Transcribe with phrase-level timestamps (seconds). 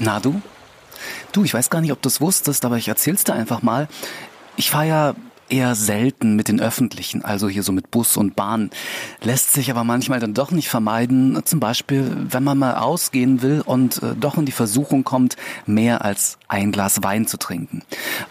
[0.00, 0.40] Na du?
[1.32, 3.88] Du, ich weiß gar nicht, ob du es wusstest, aber ich erzähl's dir einfach mal.
[4.56, 5.14] Ich fahre ja
[5.50, 8.70] eher selten mit den öffentlichen, also hier so mit Bus und Bahn.
[9.22, 11.40] Lässt sich aber manchmal dann doch nicht vermeiden.
[11.44, 16.04] Zum Beispiel, wenn man mal ausgehen will und äh, doch in die Versuchung kommt, mehr
[16.04, 17.82] als ein Glas Wein zu trinken.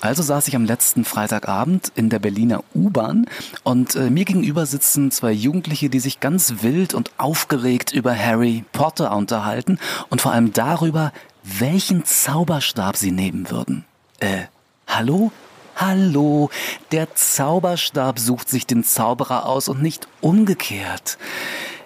[0.02, 3.26] Also saß ich am letzten Freitagabend in der Berliner U-Bahn
[3.64, 8.64] und äh, mir gegenüber sitzen zwei Jugendliche, die sich ganz wild und aufgeregt über Harry
[8.71, 9.79] Potter unterhalten
[10.10, 11.12] und vor allem darüber,
[11.43, 13.86] welchen Zauberstab sie nehmen würden.
[14.20, 14.43] Äh,
[14.88, 15.32] hallo?
[15.75, 16.50] Hallo,
[16.92, 21.18] der Zauberstab sucht sich den Zauberer aus und nicht umgekehrt.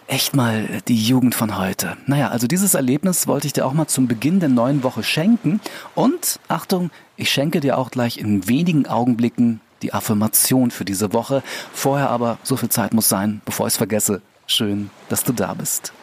[0.07, 1.95] Echt mal die Jugend von heute.
[2.07, 5.62] Naja, also dieses Erlebnis wollte ich dir auch mal zum Beginn der neuen Woche schenken.
[5.93, 11.43] Und Achtung, ich schenke dir auch gleich in wenigen Augenblicken die Affirmation für diese Woche.
[11.71, 14.21] Vorher aber, so viel Zeit muss sein, bevor ich es vergesse.
[14.48, 15.93] Schön, dass du da bist.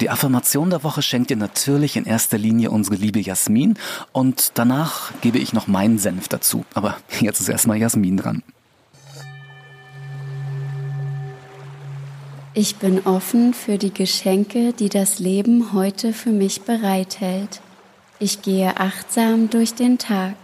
[0.00, 3.78] Die Affirmation der Woche schenkt dir natürlich in erster Linie unsere liebe Jasmin
[4.12, 6.66] und danach gebe ich noch meinen Senf dazu.
[6.74, 8.42] Aber jetzt ist erstmal Jasmin dran.
[12.52, 17.60] Ich bin offen für die Geschenke, die das Leben heute für mich bereithält.
[18.18, 20.36] Ich gehe achtsam durch den Tag.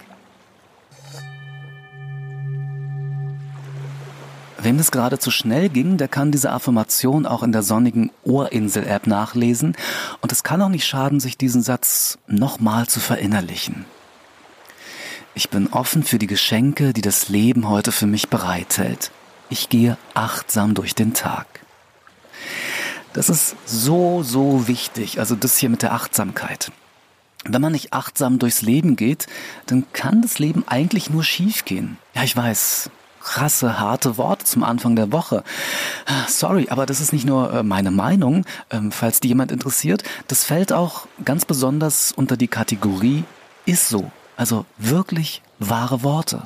[4.59, 9.07] Wem das gerade zu schnell ging, der kann diese Affirmation auch in der sonnigen Ohrinsel-App
[9.07, 9.77] nachlesen.
[10.21, 13.85] Und es kann auch nicht schaden, sich diesen Satz nochmal zu verinnerlichen.
[15.35, 19.11] Ich bin offen für die Geschenke, die das Leben heute für mich bereithält.
[19.49, 21.47] Ich gehe achtsam durch den Tag.
[23.15, 26.71] Das ist so, so wichtig, also das hier mit der Achtsamkeit.
[27.45, 29.27] Wenn man nicht achtsam durchs Leben geht,
[29.67, 31.99] dann kann das Leben eigentlich nur schief gehen.
[32.15, 32.91] Ja, ich weiß,
[33.23, 35.45] krasse, harte Worte zum Anfang der Woche.
[36.29, 40.03] Sorry, aber das ist nicht nur äh, meine Meinung, ähm, falls die jemand interessiert.
[40.29, 43.25] Das fällt auch ganz besonders unter die Kategorie
[43.65, 44.11] ist so.
[44.37, 46.43] Also wirklich wahre Worte.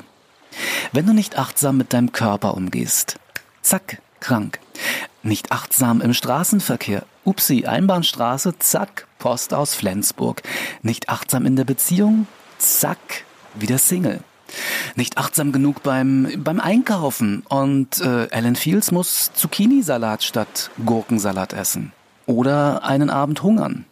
[0.93, 3.19] Wenn du nicht achtsam mit deinem Körper umgehst,
[3.63, 4.61] zack, krank.
[5.23, 10.43] Nicht achtsam im Straßenverkehr, upsi, Einbahnstraße, zack, Post aus Flensburg.
[10.83, 12.27] Nicht achtsam in der Beziehung,
[12.59, 13.25] zack,
[13.55, 14.21] wieder Single
[14.95, 21.93] nicht achtsam genug beim, beim Einkaufen und äh, Alan Fields muss Zucchini-Salat statt Gurkensalat essen.
[22.27, 23.85] Oder einen Abend hungern.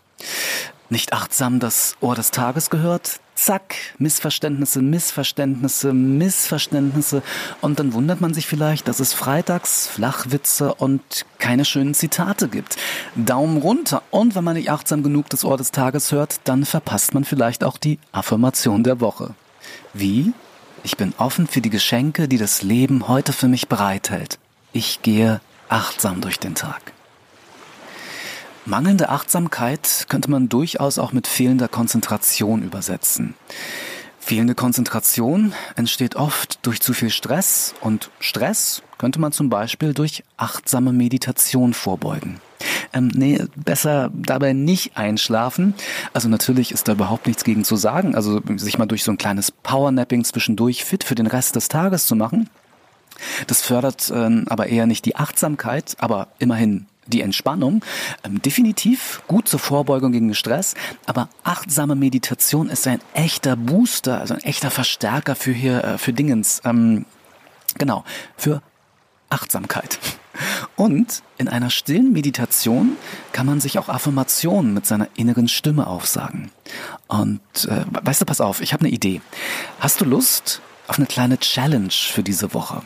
[0.91, 7.23] Nicht achtsam das Ohr des Tages gehört, zack, Missverständnisse, Missverständnisse, Missverständnisse.
[7.61, 11.03] Und dann wundert man sich vielleicht, dass es freitags Flachwitze und
[11.39, 12.77] keine schönen Zitate gibt.
[13.17, 14.03] Daumen runter.
[14.11, 17.65] Und wenn man nicht achtsam genug das Ohr des Tages hört, dann verpasst man vielleicht
[17.65, 19.35] auch die Affirmation der Woche.
[19.93, 20.33] Wie?
[20.85, 24.39] Ich bin offen für die Geschenke, die das Leben heute für mich bereithält.
[24.75, 25.41] Ich gehe
[25.71, 26.93] achtsam durch den Tag.
[28.67, 33.35] Mangelnde Achtsamkeit könnte man durchaus auch mit fehlender Konzentration übersetzen.
[34.21, 40.23] Fehlende Konzentration entsteht oft durch zu viel Stress und Stress könnte man zum Beispiel durch
[40.37, 42.43] achtsame Meditation vorbeugen.
[42.93, 45.75] Ähm, nee, besser dabei nicht einschlafen.
[46.13, 48.15] Also natürlich ist da überhaupt nichts gegen zu sagen.
[48.15, 52.07] Also sich mal durch so ein kleines Powernapping zwischendurch fit für den Rest des Tages
[52.07, 52.49] zu machen.
[53.47, 57.85] Das fördert ähm, aber eher nicht die Achtsamkeit, aber immerhin die Entspannung.
[58.25, 60.75] Ähm, definitiv gut zur Vorbeugung gegen Stress,
[61.07, 66.13] aber achtsame Meditation ist ein echter Booster, also ein echter Verstärker für hier, äh, für
[66.13, 66.63] Dingens.
[66.65, 67.05] Ähm,
[67.79, 68.05] genau,
[68.37, 68.63] für
[69.31, 69.99] Achtsamkeit.
[70.77, 72.97] Und in einer stillen Meditation
[73.33, 76.51] kann man sich auch Affirmationen mit seiner inneren Stimme aufsagen.
[77.07, 79.21] Und äh, weißt du, pass auf, ich habe eine Idee.
[79.79, 82.83] Hast du Lust auf eine kleine Challenge für diese Woche?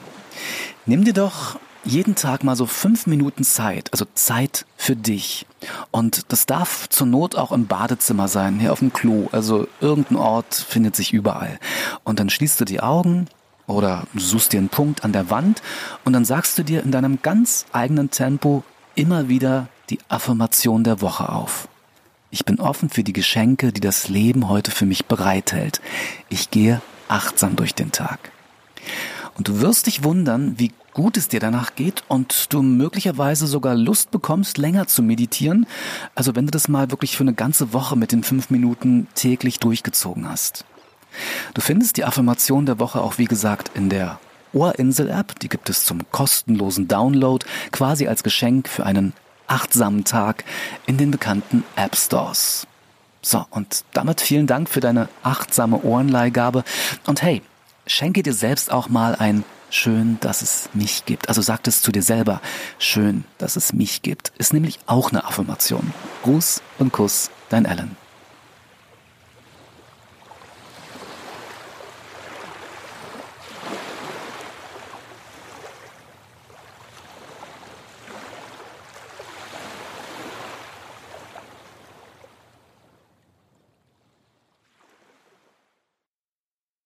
[0.87, 5.47] Nimm dir doch jeden Tag mal so fünf Minuten Zeit, also Zeit für dich.
[5.91, 9.28] Und das darf zur Not auch im Badezimmer sein, hier auf dem Klo.
[9.32, 11.59] Also irgendein Ort findet sich überall.
[12.05, 13.28] Und dann schließt du die Augen
[13.69, 15.62] oder du suchst dir einen Punkt an der Wand
[16.05, 18.65] und dann sagst du dir in deinem ganz eigenen Tempo
[18.97, 21.69] immer wieder die Affirmation der Woche auf.
[22.31, 25.81] Ich bin offen für die Geschenke, die das Leben heute für mich bereithält.
[26.29, 28.32] Ich gehe achtsam durch den Tag.
[29.37, 33.76] Und du wirst dich wundern, wie gut es dir danach geht und du möglicherweise sogar
[33.76, 35.67] Lust bekommst, länger zu meditieren.
[36.15, 39.61] Also wenn du das mal wirklich für eine ganze Woche mit den fünf Minuten täglich
[39.61, 40.65] durchgezogen hast.
[41.55, 44.19] Du findest die Affirmation der Woche auch wie gesagt in der
[44.53, 45.38] Ohrinsel-App.
[45.41, 49.12] Die gibt es zum kostenlosen Download, quasi als Geschenk für einen
[49.47, 50.44] achtsamen Tag
[50.87, 52.67] in den bekannten App Stores.
[53.23, 56.65] So, und damit vielen Dank für deine achtsame Ohrenleihgabe.
[57.06, 57.43] Und hey,
[57.87, 61.29] schenke dir selbst auch mal ein Schön, dass es mich gibt.
[61.29, 62.41] Also sag es zu dir selber.
[62.79, 64.32] Schön, dass es mich gibt.
[64.38, 65.93] Ist nämlich auch eine Affirmation.
[66.23, 67.97] Gruß und Kuss, dein Alan.